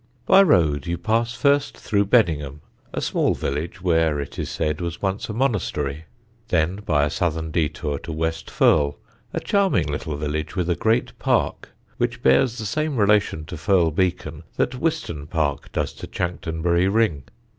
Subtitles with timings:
[0.25, 2.61] By road, you pass first through Beddingham,
[2.91, 6.05] a small village, where, it is said, was once a monastery;
[6.47, 8.95] then, by a southern détour, to West Firle,
[9.31, 13.91] a charming little village with a great park, which bears the same relation to Firle
[13.91, 17.25] Beacon that Wiston Park does to Chanctonbury Ring.